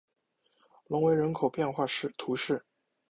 [0.87, 1.85] 隆维人口变化
[2.17, 2.65] 图示